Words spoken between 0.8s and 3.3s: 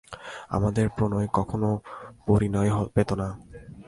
প্রণয় কখনও পরিণয় পেত না।